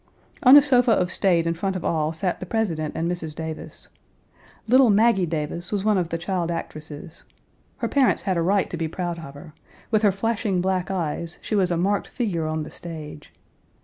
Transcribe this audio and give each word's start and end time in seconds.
On 0.41 0.57
a 0.57 0.63
sofa 0.63 0.93
of 0.93 1.11
state 1.11 1.45
in 1.45 1.53
front 1.53 1.75
of 1.75 1.85
all 1.85 2.11
sat 2.11 2.39
the 2.39 2.47
President 2.47 2.93
and 2.95 3.07
Mrs. 3.07 3.35
Davis. 3.35 3.87
Little 4.67 4.89
Maggie 4.89 5.27
Davis 5.27 5.71
was 5.71 5.85
one 5.85 5.99
of 5.99 6.09
the 6.09 6.17
child 6.17 6.49
actresses. 6.49 7.23
Her 7.77 7.87
parents 7.87 8.23
had 8.23 8.35
a 8.35 8.41
right 8.41 8.67
to 8.71 8.77
be 8.77 8.87
proud 8.87 9.19
of 9.19 9.35
her; 9.35 9.53
with 9.91 10.01
her 10.01 10.11
flashing 10.11 10.59
black 10.59 10.89
eyes, 10.89 11.37
she 11.43 11.53
was 11.53 11.69
a 11.69 11.77
marked 11.77 12.07
figure 12.07 12.47
on 12.47 12.63
the 12.63 12.71
stage. 12.71 13.31